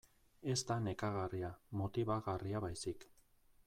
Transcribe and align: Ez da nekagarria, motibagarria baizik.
Ez 0.53 0.57
da 0.71 0.77
nekagarria, 0.85 1.53
motibagarria 1.83 2.67
baizik. 2.69 3.11